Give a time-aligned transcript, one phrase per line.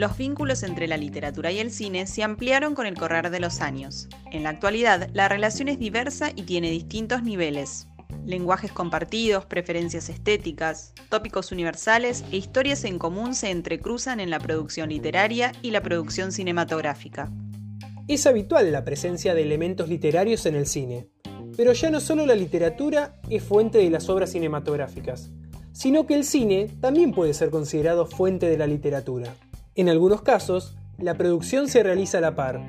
[0.00, 3.60] Los vínculos entre la literatura y el cine se ampliaron con el correr de los
[3.60, 4.08] años.
[4.32, 7.86] En la actualidad, la relación es diversa y tiene distintos niveles.
[8.24, 14.88] Lenguajes compartidos, preferencias estéticas, tópicos universales e historias en común se entrecruzan en la producción
[14.88, 17.30] literaria y la producción cinematográfica.
[18.08, 21.10] Es habitual la presencia de elementos literarios en el cine,
[21.58, 25.30] pero ya no solo la literatura es fuente de las obras cinematográficas,
[25.72, 29.36] sino que el cine también puede ser considerado fuente de la literatura.
[29.76, 32.60] En algunos casos, la producción se realiza a la par,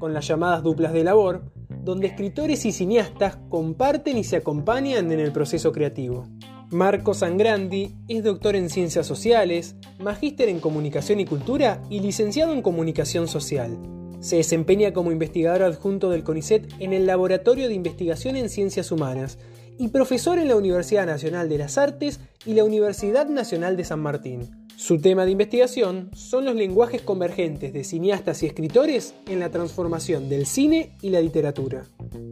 [0.00, 1.52] con las llamadas duplas de labor,
[1.84, 6.26] donde escritores y cineastas comparten y se acompañan en el proceso creativo.
[6.70, 12.60] Marco Sangrandi es doctor en Ciencias Sociales, magíster en Comunicación y Cultura y licenciado en
[12.60, 13.78] Comunicación Social.
[14.20, 19.38] Se desempeña como investigador adjunto del CONICET en el Laboratorio de Investigación en Ciencias Humanas
[19.78, 24.00] y profesor en la Universidad Nacional de las Artes y la Universidad Nacional de San
[24.00, 24.67] Martín.
[24.78, 30.28] Su tema de investigación son los lenguajes convergentes de cineastas y escritores en la transformación
[30.28, 31.86] del cine y la literatura.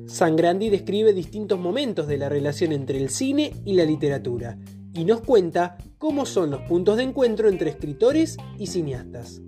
[0.07, 4.57] Sangrandi describe distintos momentos de la relación entre el cine y la literatura
[4.95, 9.43] y nos cuenta cómo son los puntos de encuentro entre escritores y cineastas.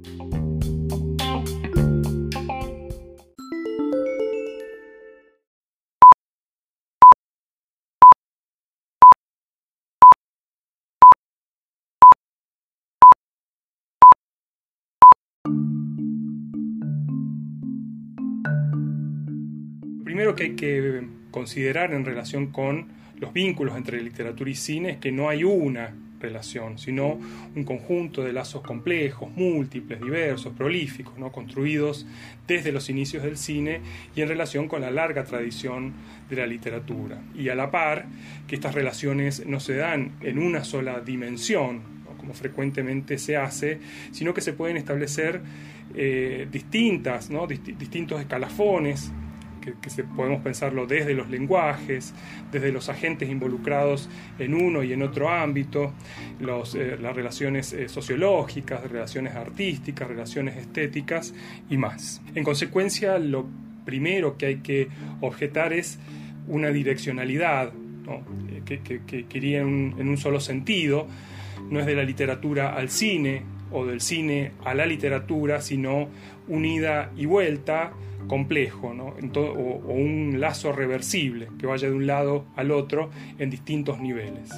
[20.08, 22.86] Primero que hay que considerar en relación con
[23.20, 27.18] los vínculos entre literatura y cine es que no hay una relación, sino
[27.54, 31.30] un conjunto de lazos complejos, múltiples, diversos, prolíficos, ¿no?
[31.30, 32.06] construidos
[32.46, 33.82] desde los inicios del cine
[34.16, 35.92] y en relación con la larga tradición
[36.30, 37.20] de la literatura.
[37.34, 38.06] Y a la par,
[38.46, 41.82] que estas relaciones no se dan en una sola dimensión,
[42.16, 43.78] como frecuentemente se hace,
[44.12, 45.42] sino que se pueden establecer
[45.94, 47.46] eh, distintas, ¿no?
[47.46, 49.12] distintos escalafones
[49.60, 52.14] que, se, podemos pensarlo desde los lenguajes,
[52.50, 54.08] desde los agentes involucrados
[54.38, 55.92] en uno y en otro ámbito,
[56.40, 61.34] eh, las relaciones eh, sociológicas, relaciones artísticas, relaciones estéticas
[61.68, 62.20] y más.
[62.34, 63.46] En consecuencia, lo
[63.84, 64.88] primero que hay que
[65.20, 65.98] objetar es
[66.46, 67.72] una direccionalidad
[68.48, 71.06] eh, que, que, iría en un solo sentido,
[71.70, 76.08] no es de la literatura al cine o del cine a la literatura, sino
[76.48, 77.92] unida y vuelta
[78.26, 79.14] complejo ¿no?
[79.40, 84.50] o, un lazo reversible que vaya de un lado al otro en distintos niveles.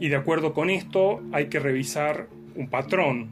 [0.00, 3.28] Y de acuerdo con esto hay que revisar un patrón,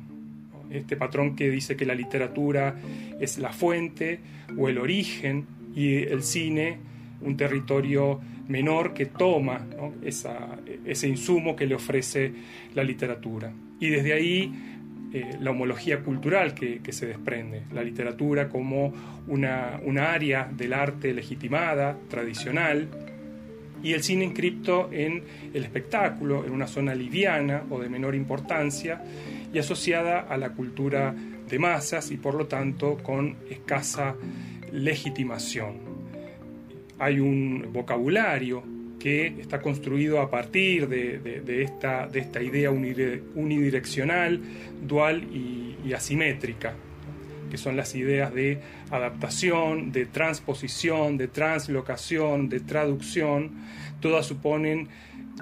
[0.71, 2.77] este patrón que dice que la literatura
[3.21, 4.21] es la fuente
[4.56, 6.79] o el origen y el cine
[7.21, 9.67] un territorio menor que toma
[10.05, 12.33] ese insumo que le ofrece
[12.75, 13.53] la literatura.
[13.81, 14.72] Y desde ahí
[15.15, 18.93] eh, la homología cultural que, se desprende, la literatura como
[19.27, 22.89] una, área del arte legitimada, tradicional,
[23.83, 29.03] y el cine inscripto en el espectáculo, en una zona liviana o de menor importancia,
[29.53, 31.15] y asociada a la cultura
[31.49, 34.15] de masas y por lo tanto con escasa
[34.73, 35.77] legitimación.
[36.99, 38.72] Hay un vocabulario
[39.02, 44.40] que está construido a partir de, esta, de esta, idea unidireccional,
[44.80, 46.74] dual y, asimétrica,
[47.50, 53.50] que son las ideas de adaptación, de transposición, de translocación, de traducción,
[53.98, 54.86] todas suponen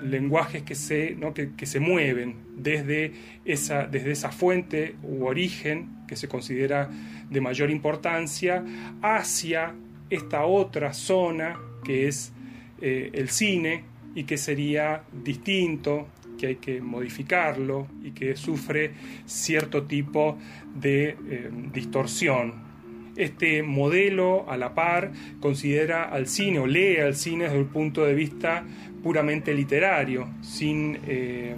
[0.02, 1.18] lenguajes que se,
[1.58, 3.12] que, se mueven desde
[3.44, 6.88] esa, desde esa fuente u origen que se considera
[7.28, 8.64] de mayor importancia
[9.02, 9.74] hacia
[10.08, 12.32] esta otra zona que es
[12.80, 13.84] eh, el cine
[14.14, 18.92] y que sería distinto, que hay que modificarlo y que sufre
[19.26, 20.38] cierto tipo
[20.74, 22.70] de eh, distorsión.
[23.16, 28.04] Este modelo a la par considera al cine o lee al cine desde el punto
[28.04, 28.64] de vista
[29.02, 31.54] puramente literario, sin eh,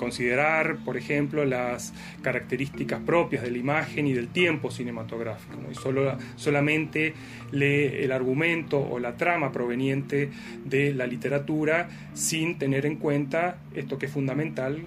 [0.00, 1.92] considerar, por ejemplo, las
[2.22, 7.12] características propias de la imagen y del tiempo cinematográfico, y solo, solamente
[7.52, 10.30] lee el argumento o la trama proveniente
[10.64, 14.80] de la literatura sin tener en cuenta esto que es fundamental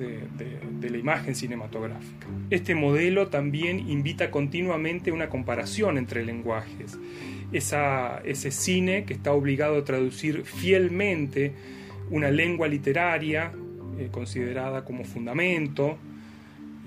[0.00, 2.26] de, la imagen cinematográfica.
[2.50, 6.98] Este modelo también invita continuamente una comparación entre lenguajes.
[7.52, 11.52] ese cine que está obligado a traducir fielmente
[12.10, 13.52] una lengua literaria
[13.98, 15.98] eh, considerada como fundamento,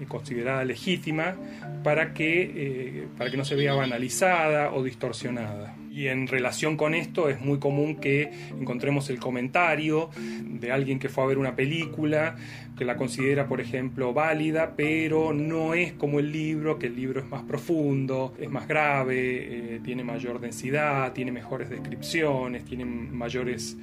[0.01, 1.35] y considerada legítima,
[1.83, 5.75] para que, eh, para que no se vea banalizada o distorsionada.
[5.99, 10.09] Y en relación con esto es muy común que encontremos el comentario
[10.45, 12.37] de alguien que fue a ver una película,
[12.77, 17.19] que la considera, por ejemplo, válida, pero no es como el libro, que el libro
[17.19, 19.15] es más profundo, es más grave,
[19.75, 23.75] eh, tiene mayor densidad, tiene mejores descripciones, tiene mayores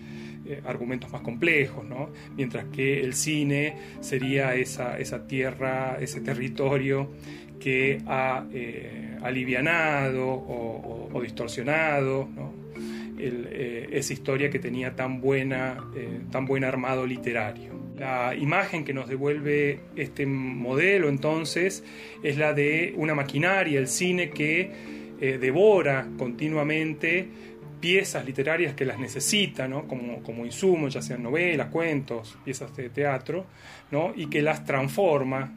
[0.46, 2.08] eh, argumentos más complejos, ¿no?
[2.34, 7.10] mientras que el cine sería esa, esa tierra, ese territorio
[7.58, 12.28] que ha eh, alivianado o, distorsionado
[13.18, 15.84] eh, esa historia que tenía tan, buena,
[16.30, 17.74] tan buen armado literario.
[17.96, 21.82] La imagen que nos devuelve este modelo entonces
[22.22, 24.70] es la de una maquinaria, el cine que
[25.40, 27.26] devora continuamente
[27.80, 33.46] piezas literarias que las necesita como, como insumo, ya sean novelas, cuentos, piezas de teatro,
[33.90, 34.12] ¿no?
[34.14, 35.52] y que las transforma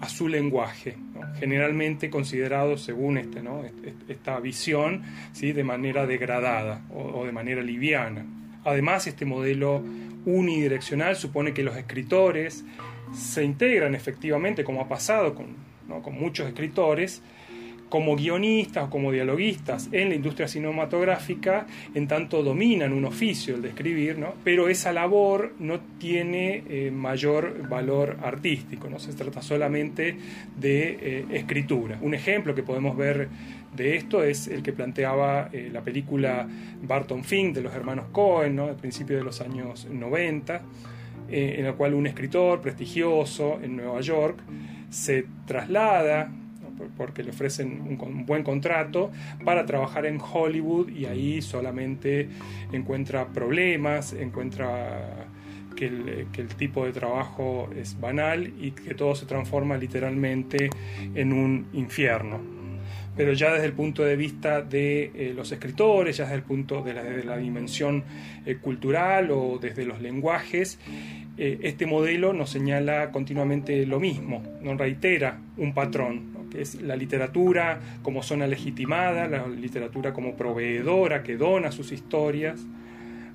[0.00, 0.96] a su lenguaje,
[1.38, 3.62] generalmente considerado según este, ¿no?
[4.08, 5.52] esta visión ¿sí?
[5.52, 8.24] de manera degradada o, de manera liviana.
[8.64, 9.82] Además, este modelo
[10.24, 12.64] unidireccional supone que los escritores
[13.14, 15.54] se integran efectivamente, como ha pasado con
[16.18, 17.22] muchos escritores,
[17.94, 23.62] como guionistas o como dialoguistas en la industria cinematográfica, en tanto dominan un oficio, el
[23.62, 24.34] de escribir, ¿no?
[24.42, 30.16] pero esa labor no tiene eh, mayor valor artístico, no se trata solamente
[30.58, 31.96] de eh, escritura.
[32.02, 33.28] Un ejemplo que podemos ver
[33.76, 36.48] de esto es el que planteaba eh, la película
[36.82, 38.64] Barton Fink de los hermanos Cohen, ¿no?
[38.64, 40.62] al principio de los años 90,
[41.28, 44.40] en la cual un escritor prestigioso en Nueva York
[44.90, 46.32] se traslada
[46.96, 49.10] porque le ofrecen un, buen contrato
[49.44, 52.28] para trabajar en Hollywood y ahí solamente
[52.72, 55.26] encuentra problemas, encuentra
[55.76, 60.70] que el, que el, tipo de trabajo es banal y que todo se transforma literalmente
[61.14, 62.54] en un infierno.
[63.16, 66.82] Pero ya desde el punto de vista de eh, los escritores, ya desde el punto
[66.82, 68.02] de la, de la dimensión
[68.44, 70.78] eh, cultural o desde los lenguajes,
[71.36, 77.80] eh, este modelo nos señala continuamente lo mismo, nos reitera un patrón, es la literatura
[78.02, 82.60] como zona legitimada, la literatura como proveedora que dona sus historias,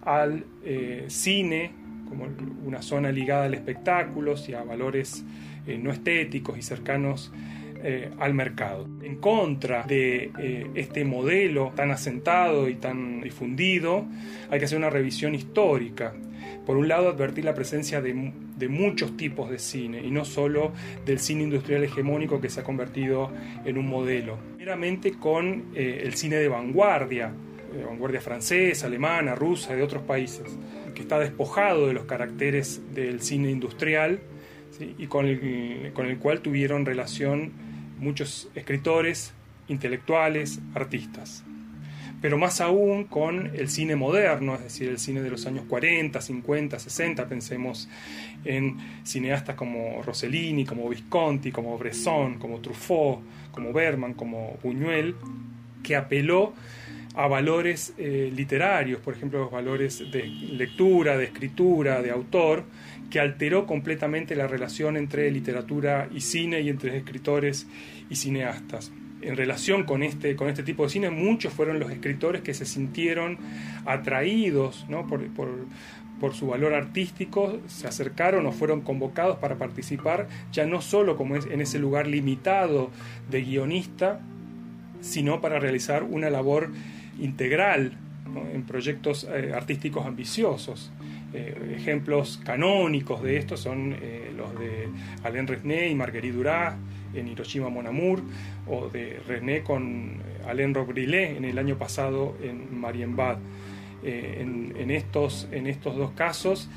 [0.03, 1.71] al eh, cine
[2.07, 2.27] como
[2.65, 5.23] una zona ligada al espectáculo y a valores
[5.67, 7.31] eh, no estéticos y cercanos
[7.83, 8.87] eh, al mercado.
[9.03, 10.31] En contra de
[10.73, 14.05] este modelo tan asentado y tan difundido,
[14.49, 16.13] hay que hacer una revisión histórica
[16.69, 18.13] por un lado, advertir la presencia de,
[18.69, 20.71] muchos tipos de cine y no solo
[21.03, 23.31] del cine industrial hegemónico que se ha convertido
[23.65, 24.37] en un modelo.
[24.55, 27.33] Primeramente con eh, el cine de vanguardia,
[27.87, 30.43] vanguardia francesa, alemana, rusa, de otros países,
[30.93, 34.19] que está despojado de los caracteres del cine industrial
[34.79, 35.25] y con
[35.95, 37.51] con el cual tuvieron relación
[37.97, 39.33] muchos escritores,
[39.69, 41.43] intelectuales, artistas
[42.21, 46.21] pero más aún con el cine moderno, es decir, el cine de los años 40,
[46.21, 47.89] 50, 60, pensemos
[48.43, 53.21] en cineastas como Rossellini, como Visconti, como Bresson, como Truffaut,
[53.51, 55.15] como Berman, como Buñuel,
[55.83, 56.53] que apeló
[57.15, 62.63] a valores eh, literarios, por ejemplo, los valores de lectura, de escritura, de autor,
[63.09, 67.65] que alteró completamente la relación entre literatura y cine y entre escritores
[68.09, 72.41] y cineastas en relación con este, con este tipo de cine, muchos fueron los escritores
[72.41, 73.37] que se sintieron
[73.85, 74.85] atraídos
[76.19, 81.35] por, su valor artístico, se acercaron o fueron convocados para participar, ya no solo como
[81.35, 82.91] es en ese lugar limitado
[83.29, 84.19] de guionista,
[85.01, 86.71] sino para realizar una labor
[87.19, 87.97] integral
[88.53, 90.91] en proyectos eh, artísticos ambiciosos.
[91.31, 94.89] Eh, ejemplos canónicos de esto son eh, los de
[95.23, 96.75] Alain Resnais y Marguerite Duras
[97.13, 98.21] en Hiroshima Mon Amour,
[98.67, 103.37] o de René con eh, Alain Robrillet en el año pasado en Marienbad.
[104.01, 104.37] Eh,
[104.77, 106.69] en, estos, en estos dos casos,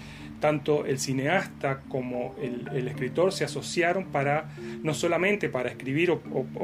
[0.43, 4.51] tanto el cineasta como el, escritor se asociaron para
[4.83, 6.19] no solamente para escribir o,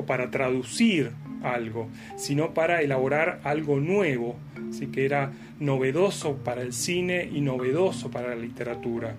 [0.04, 1.12] para traducir
[1.44, 4.34] algo, sino para elaborar algo nuevo,
[4.68, 5.30] así que era
[5.60, 9.14] novedoso para el cine y novedoso para la literatura,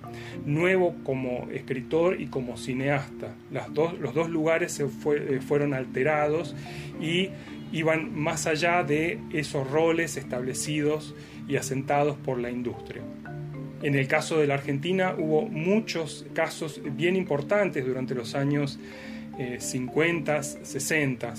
[0.46, 3.34] nuevo como escritor y como cineasta.
[3.50, 6.54] Los dos lugares eh, fueron alterados
[7.00, 7.30] y
[7.72, 11.16] iban más allá de esos roles establecidos
[11.48, 13.04] y asentados por la industria.
[13.82, 18.78] En el caso de la Argentina hubo muchos casos bien importantes durante los años
[19.58, 21.34] 50, eh, 60,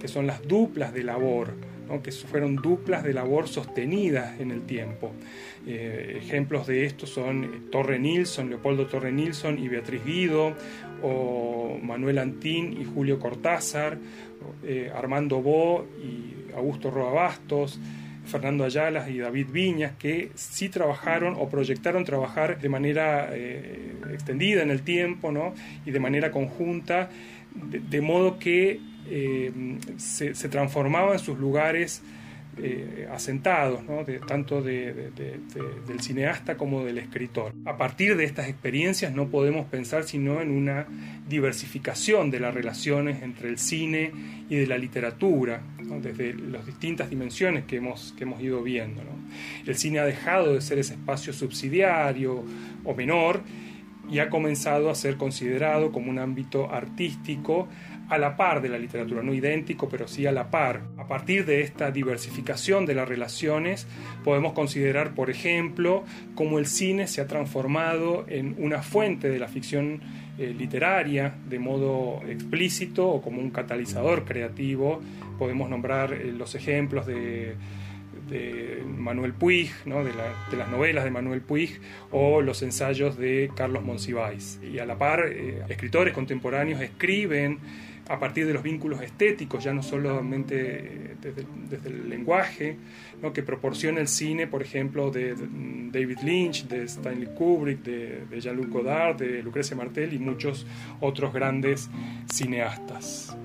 [0.00, 1.54] que son las duplas de labor,
[2.02, 5.12] que fueron duplas de labor sostenidas en el tiempo.
[5.64, 10.54] Eh, ejemplos de esto son eh, Torre Nilsson, Leopoldo Torre Nilsson y Beatriz Guido,
[11.02, 13.98] o Manuel Antín y Julio Cortázar,
[14.94, 17.78] Armando Bo y Augusto Roa Bastos,
[18.24, 24.62] Fernando Ayala y David Viñas, que sí trabajaron o proyectaron trabajar de manera eh, extendida
[24.62, 25.54] en el tiempo ¿no?
[25.84, 27.10] y de manera conjunta,
[27.54, 29.52] de, modo que eh,
[29.96, 32.02] se, se transformaban sus lugares
[32.56, 33.80] eh, asentados,
[34.28, 37.52] tanto del cineasta como del escritor.
[37.64, 40.86] A partir de estas experiencias no podemos pensar sino en una
[41.28, 44.12] diversificación de las relaciones entre el cine
[44.48, 45.62] y de la literatura,
[46.00, 49.02] desde las distintas dimensiones que hemos, que hemos ido viendo.
[49.66, 52.44] El cine ha dejado de ser ese espacio subsidiario
[52.84, 53.42] o menor
[54.10, 57.68] y ha comenzado a ser considerado como un ámbito artístico
[58.08, 60.82] a la par de la literatura, no idéntico, pero sí a la par.
[60.98, 63.86] A partir de esta diversificación de las relaciones,
[64.24, 69.48] podemos considerar, por ejemplo, cómo el cine se ha transformado en una fuente de la
[69.48, 70.00] ficción
[70.38, 75.00] eh, literaria de modo explícito o como un catalizador creativo.
[75.38, 77.56] Podemos nombrar eh, los ejemplos de
[78.28, 81.80] de Manuel Puig, de, las novelas de Manuel Puig
[82.10, 84.60] o los ensayos de Carlos Monsiváis.
[84.62, 87.58] Y a la par, eh, escritores contemporáneos escriben
[88.08, 92.76] a partir de los vínculos estéticos, ya no solamente eh, desde, el lenguaje,
[93.22, 93.32] ¿no?
[93.32, 98.68] que proporciona el cine, por ejemplo, de, David Lynch, de Stanley Kubrick, de, de Jean-Luc
[98.68, 100.66] Godard, de Lucrecia Martel y muchos
[101.00, 101.90] otros grandes
[102.30, 103.36] cineastas.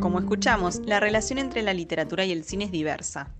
[0.00, 3.32] Como escuchamos, la relación entre la literatura y el cine es diversa.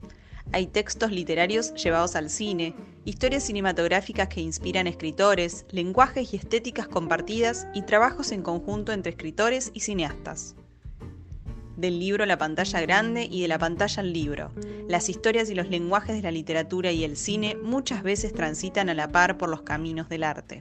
[0.55, 2.75] Hay textos literarios llevados al cine,
[3.07, 9.71] historias cinematográficas que inspiran escritores, lenguajes y estéticas compartidas y trabajos en conjunto entre escritores
[9.73, 10.55] y cineastas.
[11.79, 14.53] Del libro a la pantalla grande y de la pantalla al libro,
[14.89, 18.95] las historias y los lenguajes de la literatura y el cine muchas veces transitan a
[18.95, 20.61] la par por los caminos del arte.